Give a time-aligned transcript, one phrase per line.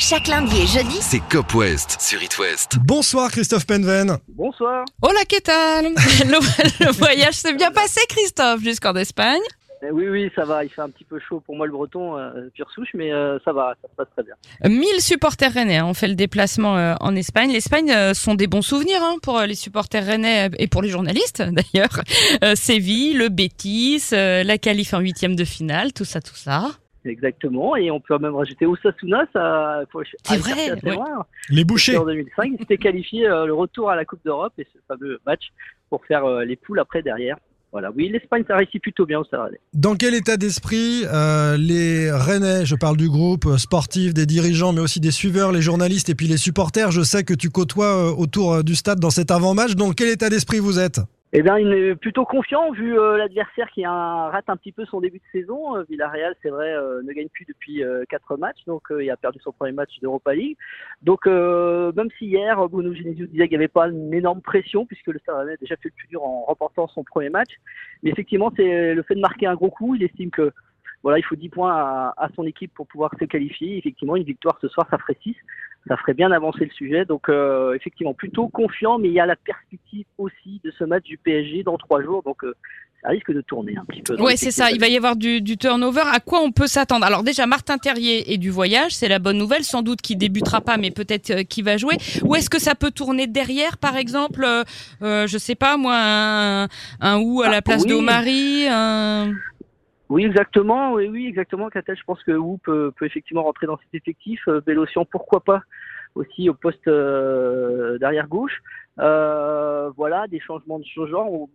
[0.00, 2.78] Chaque lundi et jeudi, C'est Cop West sur It West.
[2.84, 4.16] Bonsoir Christophe Penven.
[4.28, 4.84] Bonsoir.
[5.02, 5.86] Hola, ¿qué tal?
[6.24, 9.40] Le, le voyage s'est bien passé, Christophe, jusqu'en Espagne.
[9.82, 10.64] Eh oui, oui, ça va.
[10.64, 13.38] Il fait un petit peu chaud pour moi le breton, euh, pure souche, mais euh,
[13.44, 14.34] ça va, ça se passe très bien.
[14.68, 17.52] 1000 supporters rennais ont fait le déplacement euh, en Espagne.
[17.52, 20.88] L'Espagne euh, sont des bons souvenirs hein, pour euh, les supporters rennais et pour les
[20.90, 22.00] journalistes d'ailleurs.
[22.44, 26.70] Euh, Séville, le Betis, euh, la qualif en huitième de finale, tout ça, tout ça.
[27.08, 27.76] Exactement.
[27.76, 29.82] Et on peut même rajouter Osasuna, ça.
[29.90, 30.94] faut C'est vrai, ouais.
[30.94, 31.26] loin.
[31.48, 31.92] Les bouchers.
[31.92, 34.78] C'était En 2005, ils s'étaient qualifiés euh, le retour à la Coupe d'Europe et ce
[34.86, 35.48] fameux match
[35.90, 37.36] pour faire euh, les poules après derrière.
[37.72, 37.90] Voilà.
[37.94, 39.24] Oui, l'Espagne, ça réussit plutôt bien au.
[39.74, 44.80] Dans quel état d'esprit euh, les Rennais, je parle du groupe sportif, des dirigeants, mais
[44.80, 48.14] aussi des suiveurs, les journalistes et puis les supporters, je sais que tu côtoies euh,
[48.14, 49.74] autour euh, du stade dans cet avant-match.
[49.74, 51.00] Dans quel état d'esprit vous êtes?
[51.34, 55.00] Eh bien, il est plutôt confiant vu euh, l'adversaire qui rate un petit peu son
[55.00, 55.76] début de saison.
[55.76, 59.38] Euh, Villarreal, c'est vrai, euh, ne gagne plus depuis quatre matchs, donc il a perdu
[59.42, 60.56] son premier match d'Europa League.
[61.02, 65.08] Donc, même si hier, Bruno Genesio disait qu'il n'y avait pas une énorme pression puisque
[65.08, 67.50] le Stade Rennais a déjà fait le plus dur en remportant son premier match,
[68.02, 69.94] mais effectivement, c'est le fait de marquer un gros coup.
[69.94, 70.52] Il estime que
[71.02, 73.76] voilà, il faut 10 points à, à son équipe pour pouvoir se qualifier.
[73.76, 75.36] Effectivement, une victoire ce soir, ça ferait 6
[75.88, 77.04] ça ferait bien avancer le sujet.
[77.04, 81.04] Donc euh, effectivement, plutôt confiant, mais il y a la perspective aussi de ce match
[81.04, 82.22] du PSG dans trois jours.
[82.22, 82.54] Donc euh,
[83.02, 84.16] ça risque de tourner un petit peu.
[84.16, 84.70] les c'est ça.
[84.72, 86.02] Il va y avoir du, du turnover.
[86.12, 87.06] À quoi on peut s'attendre?
[87.06, 89.62] Alors déjà, Martin Terrier est du voyage, c'est la bonne nouvelle.
[89.62, 91.96] Sans doute qu'il débutera pas, mais peut-être euh, qu'il va jouer.
[92.24, 94.42] Où est-ce que ça peut tourner derrière, par exemple?
[94.44, 94.64] Euh,
[95.02, 96.68] euh, Je sais pas moi, un,
[97.00, 97.88] un ou à la Ah, place oui.
[97.90, 98.66] d'Omari.
[98.68, 99.32] Un...
[100.08, 100.92] Oui, exactement.
[100.94, 101.68] Oui, oui, exactement.
[101.68, 104.40] Catel, je pense que Wu peut, peut effectivement rentrer dans cet effectif.
[104.48, 105.62] Euh, Bélocian, pourquoi pas
[106.14, 108.60] aussi au poste euh, d'arrière gauche.
[108.98, 111.48] Euh, voilà, des changements de ce genre.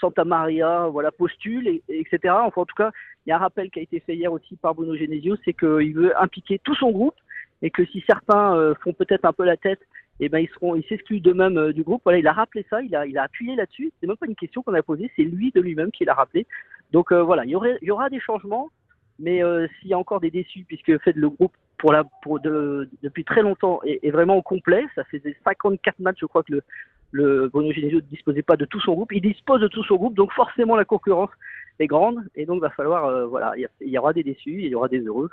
[0.00, 2.34] Santa Maria, voilà, postule, et, et etc.
[2.36, 2.90] Enfin, en tout cas,
[3.24, 5.54] il y a un rappel qui a été fait hier aussi par Bruno Genesio, c'est
[5.54, 7.14] qu'il veut impliquer tout son groupe
[7.62, 9.80] et que si certains euh, font peut-être un peu la tête,
[10.20, 12.02] eh ben ils seront, ils s'excluent d'eux-mêmes euh, du groupe.
[12.04, 13.90] Voilà, il a rappelé ça, il a, il a appuyé là-dessus.
[14.00, 16.46] C'est même pas une question qu'on a posée, c'est lui de lui-même qui l'a rappelé.
[16.92, 18.70] Donc euh, voilà, il y, aura des changements,
[19.18, 22.40] mais euh, s'il y a encore des déçus, puisque fait le groupe pour la, pour
[22.40, 26.52] de, depuis très longtemps est, vraiment au complet, ça faisait 54 matchs, je crois que
[26.52, 26.62] le,
[27.10, 29.12] le Bruno Genesio ne disposait pas de tout son groupe.
[29.12, 31.30] Il dispose de tout son groupe, donc forcément la concurrence
[31.78, 34.74] est grande, et donc va falloir, euh, voilà, il y aura des déçus, il y
[34.74, 35.30] aura des heureux,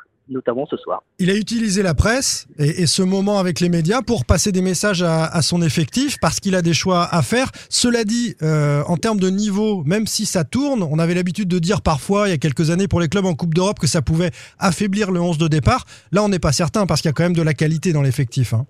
[1.19, 5.03] Il a utilisé la presse et, ce moment avec les médias pour passer des messages
[5.03, 7.51] à, à son effectif parce qu'il a des choix à faire.
[7.69, 11.59] Cela dit, euh, en termes de niveau, même si ça tourne, on avait l'habitude de
[11.59, 14.01] dire parfois, il y a quelques années, pour les clubs en Coupe d'Europe, que ça
[14.01, 15.85] pouvait affaiblir le 11 de départ.
[16.11, 18.01] Là, on n'est pas certain parce qu'il y a quand même de la qualité dans
[18.01, 18.53] l'effectif.
[18.53, 18.65] hein.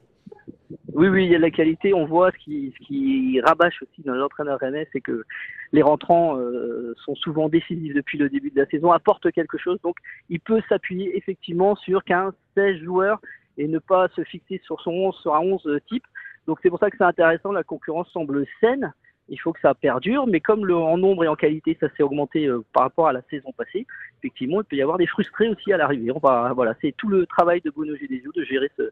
[1.02, 1.96] Oui, oui, il y a de la qualité.
[1.96, 5.24] On voit ce qui, rabâche aussi dans l'entraîneur rennais, c'est que
[5.72, 9.80] les rentrants euh, sont souvent décisifs depuis le début de la saison, apportent quelque chose.
[9.82, 9.96] Donc,
[10.30, 13.20] il peut s'appuyer effectivement sur 15, 16 joueurs
[13.58, 16.04] et ne pas se fixer sur son 11, sur un 11 type.
[16.46, 17.52] Donc, c'est pour ça que c'est intéressant.
[17.52, 18.94] La concurrence semble saine.
[19.28, 22.04] Il faut que ça perdure, mais comme le, en nombre et en qualité, ça s'est
[22.04, 23.88] augmenté euh, par rapport à la saison passée,
[24.20, 26.12] effectivement, il peut y avoir des frustrés aussi à l'arrivée.
[26.12, 28.92] On va, voilà, c'est tout le travail de Bruno Genesio de gérer ce,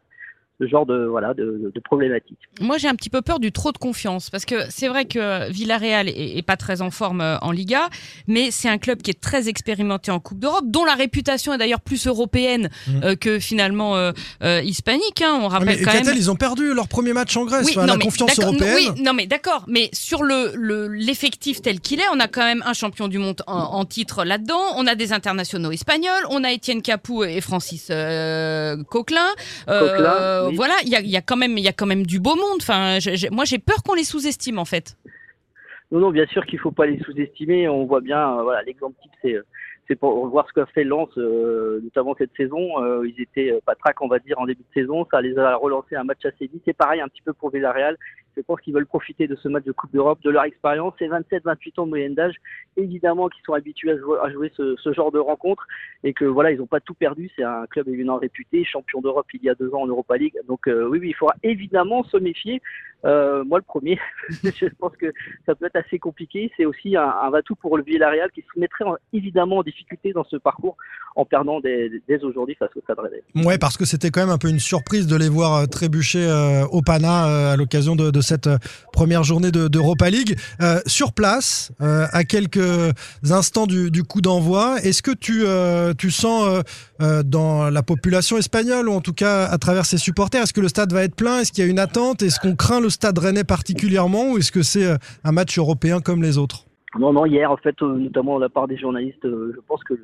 [0.60, 2.38] ce genre de, voilà, de, de problématiques.
[2.60, 5.50] Moi, j'ai un petit peu peur du trop de confiance parce que c'est vrai que
[5.50, 7.88] Villarreal est, est pas très en forme euh, en Liga,
[8.26, 11.58] mais c'est un club qui est très expérimenté en Coupe d'Europe, dont la réputation est
[11.58, 13.00] d'ailleurs plus européenne Mm.
[13.04, 14.12] euh, que finalement euh,
[14.42, 15.22] euh, hispanique.
[15.22, 15.38] Hein.
[15.42, 16.16] On rappelle mais quand Catel, même.
[16.16, 17.66] ils ont perdu leur premier match en Grèce.
[17.66, 18.74] Oui, Enfin, non, la mais confiance européenne.
[18.96, 22.42] Oui, non mais d'accord, mais sur le le- l'effectif tel qu'il est, on a quand
[22.44, 24.60] même un champion du monde en, en titre là-dedans.
[24.76, 29.26] On a des internationaux espagnols, on a Étienne Capou et Francis euh, Coquelin.
[29.68, 30.56] Euh, Coquelin, oui.
[30.56, 32.20] Voilà, il y a, il y a quand même il y a quand même du
[32.20, 32.58] beau monde.
[32.60, 34.96] Enfin, je- je- moi j'ai peur qu'on les sous-estime en fait.
[35.90, 37.68] Non, non, bien sûr qu'il faut pas les sous-estimer.
[37.68, 39.42] On voit bien, euh, voilà, l'exemple type, c'est euh,
[39.88, 42.80] c'est pour voir ce qu'a fait Lens, euh, notamment cette saison.
[42.80, 45.04] Euh, ils étaient pas trac, on va dire, en début de saison.
[45.10, 46.62] Ça les a relancés un match assez vite.
[46.64, 47.96] C'est pareil un petit peu pour Villarreal.
[48.36, 50.94] Je pense qu'ils veulent profiter de ce match de Coupe d'Europe, de leur expérience.
[50.98, 52.34] C'est 27-28 ans de moyenne d'âge.
[52.76, 55.66] Évidemment qu'ils sont habitués à jouer, ce, genre de rencontres
[56.04, 57.30] et que voilà, ils n'ont pas tout perdu.
[57.36, 60.36] C'est un club évidemment réputé, champion d'Europe il y a deux ans en Europa League.
[60.48, 62.62] Donc euh, oui, oui, il faudra évidemment se méfier.
[63.06, 63.98] Euh, moi, le premier,
[64.30, 65.12] je pense que
[65.46, 66.52] ça peut être assez compliqué.
[66.56, 70.12] C'est aussi un, un atout pour le Villarreal qui se mettrait en- évidemment en difficulté
[70.12, 70.76] dans ce parcours
[71.16, 71.90] en perdant dès,
[72.22, 73.22] aujourd'hui face au Stade Rennais.
[73.34, 76.28] Ouais, parce que c'était quand même un peu une surprise de les voir euh, trébucher
[76.70, 78.58] au Pana à l'occasion de cette euh,
[78.92, 80.38] première journée de- d'Europa League.
[80.60, 82.92] Euh, sur place, euh, à quelques
[83.30, 85.44] instants du, coup d'envoi, est-ce que tu,
[85.98, 86.62] tu sens
[87.24, 90.68] dans la population espagnole, ou en tout cas à travers ses supporters, est-ce que le
[90.68, 91.40] stade va être plein?
[91.40, 92.22] Est-ce qu'il y a une attente?
[92.22, 96.22] Est-ce qu'on craint le stade rennais particulièrement ou est-ce que c'est un match européen comme
[96.22, 96.64] les autres?
[96.98, 99.94] Non, non, hier, en fait, notamment de la part des journalistes, je pense que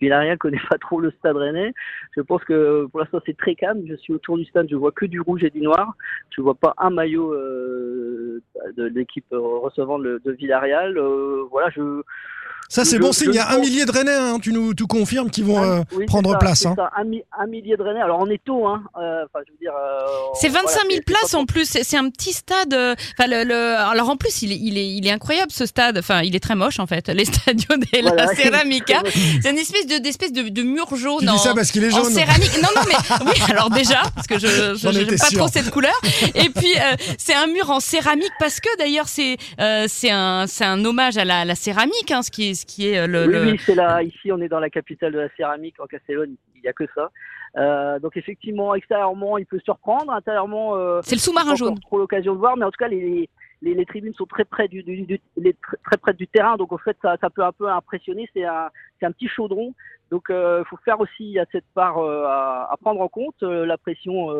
[0.00, 1.72] Villarreal connaît pas trop le stade rennais.
[2.16, 3.82] Je pense que pour l'instant c'est très calme.
[3.86, 5.94] Je suis autour du stade, je vois que du rouge et du noir.
[6.30, 8.42] Je vois pas un maillot euh,
[8.76, 10.98] de l'équipe recevant le, de Villarreal.
[10.98, 12.02] Euh, voilà, je
[12.68, 13.30] ça, c'est bon signe.
[13.30, 15.82] Il y a un millier de Rennais, hein, tu nous tu confirmes, qui vont euh,
[16.06, 16.66] prendre place.
[16.66, 16.74] Hein.
[16.76, 18.00] Ça, un, millier de Rennais.
[18.00, 18.66] Alors, on est tôt.
[18.66, 18.82] Hein.
[18.96, 19.72] Euh, je veux dire.
[19.72, 21.68] Euh, c'est 25 000 places en plus.
[21.82, 22.74] C'est un petit stade.
[22.74, 25.98] Enfin, le, le, alors en plus, il est, il est, il est incroyable ce stade.
[25.98, 27.08] Enfin, il est très moche en fait.
[27.08, 29.02] Les stadios de la Ceramica.
[29.42, 31.20] c'est une espèce de, d'espèce de, de mur jaune.
[31.20, 32.06] Tu dis ça parce qu'il est jaune.
[32.06, 32.60] En céramique.
[32.62, 33.40] Non, non, mais oui.
[33.50, 35.94] Alors déjà, parce que je, je pas trop cette couleur.
[36.34, 36.74] Et puis,
[37.18, 39.36] c'est un mur en céramique parce que d'ailleurs, c'est,
[39.88, 42.98] c'est un, c'est un hommage à la, la céramique, hein, ce qui est qui est
[42.98, 43.26] euh, le.
[43.26, 44.02] Oui, oui c'est là.
[44.02, 46.36] Ici, on est dans la capitale de la céramique, en Castellone.
[46.54, 47.10] Il n'y a que ça.
[47.56, 50.12] Euh, donc effectivement, extérieurement, il peut surprendre.
[50.12, 51.78] Intérieurement, euh, c'est le sous-marin jaune.
[51.80, 53.28] Trop l'occasion de voir, mais en tout cas, les,
[53.62, 55.54] les, les tribunes sont très près du, du, du les,
[55.84, 58.28] très près du terrain, donc en fait, ça, ça peut un peu impressionner.
[58.34, 58.70] C'est un,
[59.12, 59.74] petit chaudron,
[60.10, 63.78] donc il euh, faut faire aussi à cette part à, à, prendre en compte la
[63.78, 64.30] pression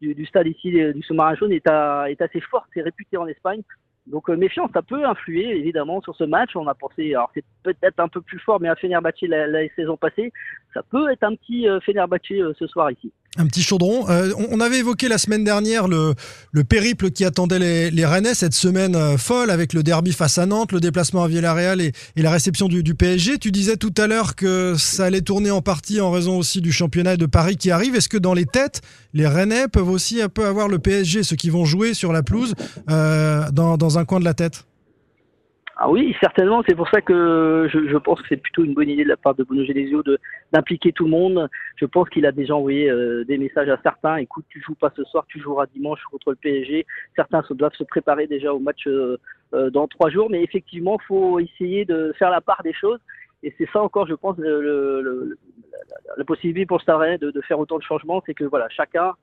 [0.00, 3.26] du, du, stade ici du sous-marin jaune est, à, est assez forte, c'est réputé en
[3.26, 3.62] Espagne.
[4.06, 6.56] Donc euh, méfiance, ça peut influer évidemment sur ce match.
[6.56, 9.68] On a pensé, alors c'est peut-être un peu plus fort, mais à Fenerbahçe la, la
[9.76, 10.32] saison passée,
[10.74, 13.12] ça peut être un petit euh, euh, ce soir ici.
[13.36, 14.10] Un petit chaudron.
[14.10, 16.14] Euh, on avait évoqué la semaine dernière le,
[16.50, 20.36] le périple qui attendait les, les Rennais cette semaine euh, folle avec le derby face
[20.38, 23.38] à Nantes, le déplacement à Villarreal et, et la réception du, du, PSG.
[23.38, 26.72] Tu disais tout à l'heure que ça allait tourner en partie en raison aussi du
[26.72, 27.94] championnat de Paris qui arrive.
[27.94, 28.80] Est-ce que dans les têtes,
[29.14, 32.24] les Rennais peuvent aussi un peu avoir le PSG, ceux qui vont jouer sur la
[32.24, 32.54] pelouse,
[32.90, 34.64] euh, dans un coin de la tête?
[35.82, 36.62] Ah oui, certainement.
[36.68, 39.16] C'est pour ça que je, je pense que c'est plutôt une bonne idée de la
[39.16, 40.18] part de Bruno Genesio de
[40.52, 41.48] d'impliquer tout le monde.
[41.76, 44.16] Je pense qu'il a déjà envoyé euh, des messages à certains.
[44.16, 46.84] Écoute, tu joues pas ce soir, tu joueras dimanche contre le PSG.
[47.16, 49.16] Certains se, doivent se préparer déjà au match euh,
[49.54, 50.28] euh dans trois jours.
[50.28, 53.00] Mais effectivement, faut essayer de faire la part des choses.
[53.42, 55.38] Et c'est ça encore, je pense, le, le,
[56.14, 59.14] la, possibilité pour le Stade de, de faire autant de changements, c'est que voilà, chacun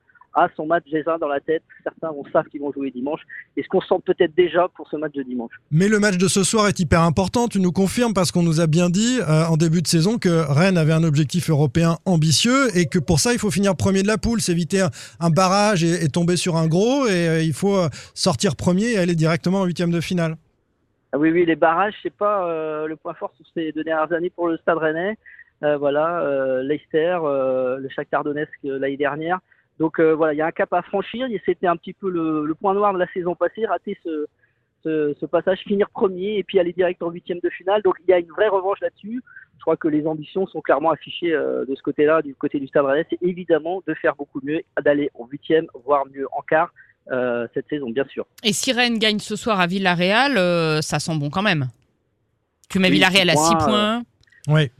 [0.56, 1.62] son match déjà dans la tête.
[1.82, 3.20] Certains vont savent qu'ils vont jouer dimanche.
[3.56, 5.52] Et qu'on sent peut-être déjà pour ce match de dimanche.
[5.70, 7.48] Mais le match de ce soir est hyper important.
[7.48, 10.28] Tu nous confirmes parce qu'on nous a bien dit euh, en début de saison que
[10.28, 14.06] Rennes avait un objectif européen ambitieux et que pour ça il faut finir premier de
[14.06, 14.86] la poule, s'éviter
[15.20, 17.06] un, barrage et, tomber sur un gros.
[17.06, 20.36] Et euh, il faut euh, sortir premier et aller directement en huitième de finale.
[21.12, 22.46] Ah oui, oui, les barrages, c'est pas
[22.86, 25.16] le point fort sur ces deux dernières années pour le Stade Rennais.
[25.62, 29.40] voilà, Leicester, le Shakhtar Donetsk l'année dernière.
[29.78, 31.26] Donc euh, voilà, il y a un cap à franchir.
[31.46, 34.26] C'était un petit peu le, point noir de la saison passée, rater ce,
[34.84, 37.82] ce, passage, finir premier et puis aller direct en huitième de finale.
[37.82, 39.22] Donc il y a une vraie revanche là-dessus.
[39.56, 42.68] Je crois que les ambitions sont clairement affichées euh, de ce côté-là, du côté du
[42.68, 43.06] Stade Rennais.
[43.10, 46.72] C'est évidemment de faire beaucoup mieux, d'aller en huitième, voire mieux en quart.
[47.10, 48.26] Euh, cette saison, bien sûr.
[48.44, 51.68] Et si Rennes gagne ce soir à Villarreal, ça sent bon quand même.
[52.68, 54.02] Tu mets Villarreal à 6 points.
[54.48, 54.70] Oui.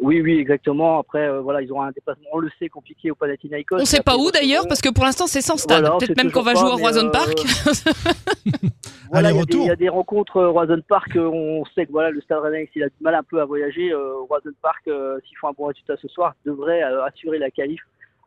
[0.00, 0.98] Oui, oui, exactement.
[0.98, 3.76] Après, euh, voilà, ils auront un déplacement, on le sait, compliqué au Panathinaikos.
[3.76, 5.84] On ne sait pas où d'ailleurs, parce que pour l'instant c'est sans stade.
[5.98, 7.34] Peut-être même qu'on va jouer au Roison euh, Park.
[9.10, 11.16] voilà, il y, a des rencontres euh, Roison Park.
[11.16, 13.92] On sait que voilà, le Stade Rennais, s'il a du mal un peu à voyager,
[14.28, 17.80] Roison Park, s'ils font un bon résultat ce soir, devrait assurer la qualif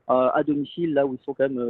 [0.08, 1.64] à domicile, là où ils sont quand même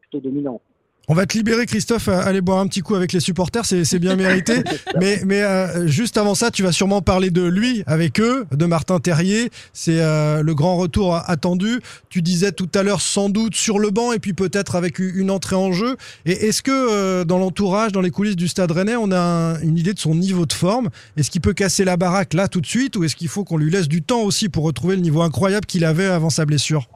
[0.00, 0.60] plutôt dominants.
[1.08, 4.14] On va te libérer, Christophe, aller boire un petit coup avec les supporters, c'est bien
[4.14, 4.62] mérité.
[5.00, 8.66] mais mais euh, juste avant ça, tu vas sûrement parler de lui avec eux, de
[8.66, 9.50] Martin Terrier.
[9.72, 11.80] C'est euh, le grand retour attendu.
[12.08, 15.32] Tu disais tout à l'heure sans doute sur le banc et puis peut-être avec une
[15.32, 15.96] entrée en jeu.
[16.24, 19.76] Et est-ce que euh, dans l'entourage, dans les coulisses du Stade Rennais, on a une
[19.76, 20.88] idée de son niveau de forme?
[21.16, 23.56] Est-ce qu'il peut casser la baraque là tout de suite ou est-ce qu'il faut qu'on
[23.56, 26.88] lui laisse du temps aussi pour retrouver le niveau incroyable qu'il avait avant sa blessure?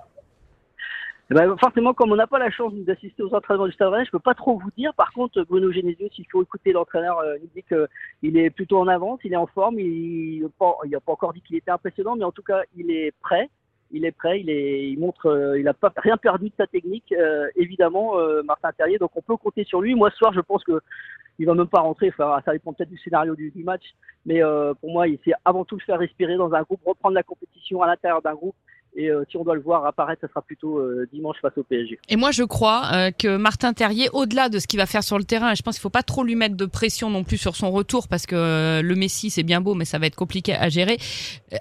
[1.30, 4.12] Ben, forcément, comme on n'a pas la chance d'assister aux entraînements du Stade Rennais, je
[4.12, 4.95] peux pas trop vous dire.
[4.95, 8.87] Par contre, Bruno Genesio, s'il faut écouter l'entraîneur, euh, il dit qu'il est plutôt en
[8.87, 9.80] avance, il est en forme.
[9.80, 13.50] Il n'a pas, encore dit qu'il était impressionnant, mais en tout cas, il est prêt.
[13.92, 16.66] Il est prêt, il, est, il montre, euh, il n'a pas rien perdu de sa
[16.66, 18.99] technique, euh, évidemment, euh, Martin Terrier.
[18.99, 19.95] Donc on peut compter sur lui.
[19.95, 20.80] Moi, ce soir, je pense que
[21.38, 22.09] il va même pas rentrer.
[22.09, 23.85] Enfin, ça dépend peut-être du scénario du, du match,
[24.25, 24.40] mais
[24.80, 27.83] pour moi, il c'est avant tout le faire respirer dans un groupe, reprendre la compétition
[27.83, 28.56] à l'intérieur d'un groupe
[28.96, 31.62] et euh, si on doit le voir apparaître, ça sera plutôt euh, dimanche face au
[31.62, 31.98] PSG.
[32.08, 35.18] Et moi, je crois euh, que Martin Terrier, au-delà de ce qu'il va faire sur
[35.18, 37.36] le terrain, et je pense qu'il faut pas trop lui mettre de pression non plus
[37.36, 40.54] sur son retour, parce que le Messi, c'est bien beau, mais ça va être compliqué
[40.54, 40.96] à gérer.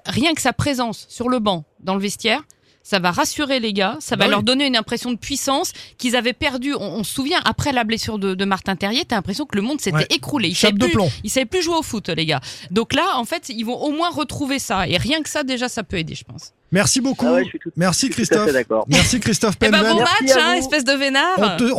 [0.06, 2.42] Rien que sa présence sur le banc, dans le vestiaire,
[2.86, 6.14] ça va rassurer les gars, ça va bah leur donner une impression de puissance qu'ils
[6.14, 6.72] avaient perdu.
[6.78, 9.80] On, se souvient après la blessure de, de Martin Terrier, t'as l'impression que le monde
[9.80, 10.50] s'était écroulé.
[10.50, 12.40] Ils savaient, plus, ils savaient plus jouer au foot, les gars.
[12.70, 14.86] Donc là, en fait, ils vont au moins retrouver ça.
[14.86, 16.52] Et rien que ça, déjà, ça peut aider, je pense.
[16.72, 17.26] Merci beaucoup.
[17.28, 18.46] Ah ouais, je suis tout, Merci je suis tout à Christophe.
[18.46, 18.84] fait d'accord.
[18.88, 19.94] Merci Christophe Eh ben, Penman.
[19.96, 21.38] bon match, hein, espèce de vénard.
[21.38, 21.72] On te,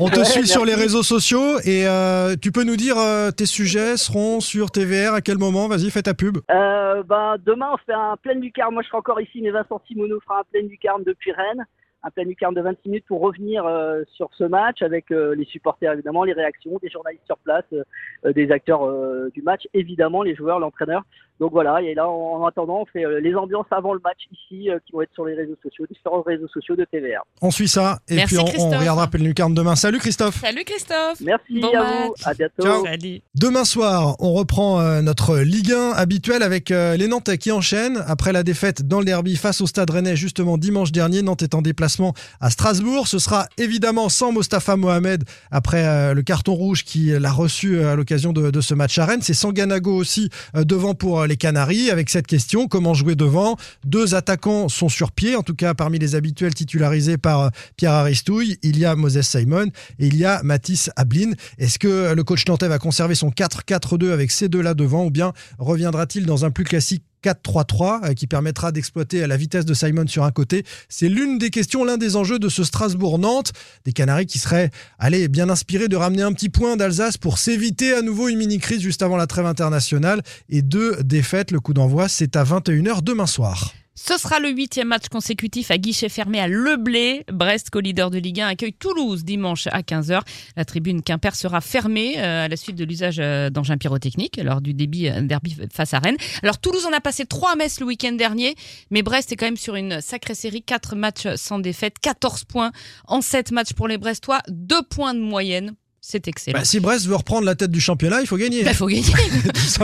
[0.00, 3.30] on te Ouais, suit sur les réseaux sociaux et euh, tu peux nous dire euh,
[3.30, 5.68] tes sujets seront sur TVR à quel moment?
[5.68, 6.38] Vas-y, fais ta pub.
[6.50, 8.72] Euh, ben, demain, on fait un plein lucarne.
[8.72, 11.64] Moi, je serai encore ici, mais Vincent Simoneau fera un plein lucarne depuis Rennes.
[12.06, 15.46] Un plein lucarne de 26 minutes pour revenir euh, sur ce match avec euh, les
[15.46, 20.22] supporters, évidemment, les réactions, des journalistes sur place, euh, des acteurs euh, du match, évidemment,
[20.22, 21.02] les joueurs, l'entraîneur.
[21.40, 24.18] Donc voilà, et là, en, en attendant, on fait euh, les ambiances avant le match
[24.30, 27.22] ici, euh, qui vont être sur les réseaux sociaux, différents réseaux sociaux de TVR.
[27.42, 29.74] On suit ça et Merci, puis on, on regardera Pleine Lucarne demain.
[29.74, 30.36] Salut Christophe.
[30.36, 31.20] Salut Christophe.
[31.22, 32.06] Merci Bon à match.
[32.06, 32.62] vous, à bientôt.
[32.62, 32.84] Ciao.
[32.84, 33.20] Salut.
[33.34, 38.04] Demain soir, on reprend euh, notre Ligue 1 habituelle avec euh, les Nantais qui enchaînent.
[38.06, 41.54] Après la défaite dans le derby face au Stade Rennais justement dimanche dernier, Nantes est
[41.54, 41.93] en déplacement
[42.40, 43.08] à Strasbourg.
[43.08, 47.92] Ce sera évidemment sans Mostafa Mohamed après euh, le carton rouge qui l'a reçu euh,
[47.92, 49.22] à l'occasion de, ce match à Rennes.
[49.22, 53.56] C'est Sanganago aussi euh, devant pour les Canaries avec cette question comment jouer devant?
[53.84, 58.58] Deux attaquants sont sur pied, en tout cas parmi les habituels titularisés par Pierre Aristouille.
[58.62, 59.66] Il y a Moses Simon
[59.98, 61.32] et il y a Mathis Ablin.
[61.58, 65.32] Est-ce que le coach nantais va conserver son 4-4-2 avec ces deux-là devant ou bien
[65.58, 70.24] reviendra-t-il dans un plus classique 4-3-3 euh, qui permettra d'exploiter la vitesse de Simon sur
[70.24, 73.52] un côté C'est l'une des questions, l'un des enjeux de ce Strasbourg-Nantes.
[73.84, 77.94] Des Canaries qui seraient allez, bien inspirés de ramener un petit point d'Alsace pour s'éviter
[77.94, 80.22] à nouveau une mini-crise juste avant la trêve internationale.
[80.48, 83.72] Et deux défaites, le coup d'envoi, c'est à 21h demain soir.
[83.96, 87.24] Ce sera le huitième match consécutif à guichet fermé à Leblé.
[87.32, 90.20] Brest, co-leader de Ligue 1, accueille Toulouse dimanche à 15h.
[90.56, 94.60] La tribune Quimper sera fermée euh, à la suite de l'usage euh, d'engins pyrotechniques lors
[94.60, 96.16] du débit euh, derby face à Rennes.
[96.42, 98.56] Alors Toulouse en a passé trois Metz le week-end dernier,
[98.90, 100.62] mais Brest est quand même sur une sacrée série.
[100.62, 102.72] Quatre matchs sans défaite, 14 points
[103.06, 105.76] en 7 matchs pour les Brestois, 2 points de moyenne.
[106.06, 106.58] C'est excellent.
[106.58, 108.60] Bah, si Brest veut reprendre la tête du championnat, il faut gagner.
[108.60, 109.10] Il faut gagner.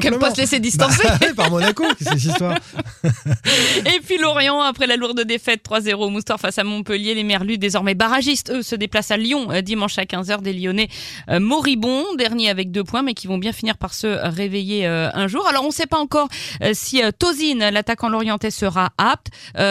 [0.02, 1.00] Qu'elle pas se laisser distancer.
[1.10, 2.58] Bah, ouais, par Monaco, c'est cette histoire.
[3.86, 7.56] Et puis Lorient, après la lourde défaite 3-0 au Moustoir face à Montpellier, les Merlus,
[7.56, 10.42] désormais barragistes, eux, se déplacent à Lyon euh, dimanche à 15h.
[10.42, 10.88] Des Lyonnais
[11.30, 15.08] euh, moribonds, dernier avec deux points, mais qui vont bien finir par se réveiller euh,
[15.14, 15.46] un jour.
[15.48, 16.28] Alors on ne sait pas encore
[16.62, 19.28] euh, si euh, Tozin, l'attaquant lorientais, sera apte.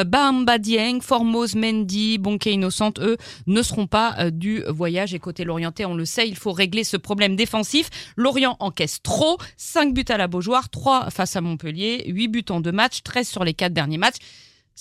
[0.08, 5.13] Bamba Dieng, Formose, Mendy, Bonke Innocente, eux, ne seront pas du voyage.
[5.13, 7.89] Et côté lorientais, on le sait, il faut régler ce problème défensif.
[8.15, 12.62] Lorient encaisse trop, 5 buts à la Beaujoire, 3 face à Montpellier, 8 buts en
[12.62, 14.17] deux matchs, 13 sur les 4 derniers matchs.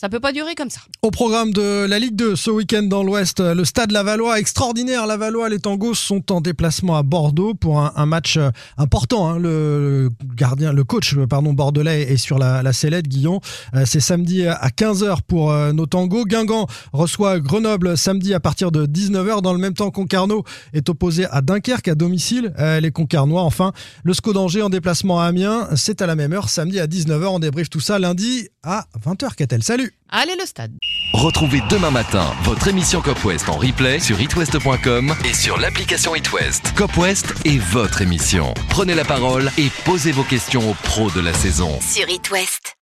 [0.00, 0.78] Ça peut pas durer comme ça.
[1.02, 5.08] Au programme de la Ligue 2 ce week-end dans l'Ouest, le stade Lavallois extraordinaire.
[5.08, 9.28] Lavallois, les Tangos sont en déplacement à Bordeaux pour un, match euh, important.
[9.28, 9.40] hein.
[9.40, 13.08] Le gardien, le coach, pardon, bordelais est sur la, la sellette.
[13.08, 13.40] Guillon,
[13.74, 16.26] Euh, c'est samedi à 15h pour euh, nos Tangos.
[16.26, 19.42] Guingamp reçoit Grenoble samedi à partir de 19h.
[19.42, 22.54] Dans le même temps, Concarneau est opposé à Dunkerque à domicile.
[22.80, 23.72] Les Concarnois, enfin,
[24.04, 27.26] le SCO d'Angers en déplacement à Amiens, c'est à la même heure, samedi à 19h.
[27.26, 29.34] On débriefe tout ça lundi à 20h.
[29.34, 30.72] Qu'a-t-elle Salut Allez le stade.
[31.12, 36.74] Retrouvez demain matin votre émission Cop West en replay sur itwest.com et sur l'application itwest.
[36.74, 38.54] Cop West est votre émission.
[38.68, 41.78] Prenez la parole et posez vos questions aux pros de la saison.
[41.80, 42.78] Sur It West.